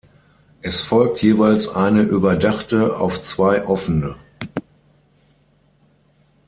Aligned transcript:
Es 0.63 0.81
folgt 0.81 1.21
jeweils 1.21 1.67
eine 1.75 2.01
überdachte 2.01 2.97
auf 2.97 3.21
zwei 3.21 3.67
offene. 3.67 4.15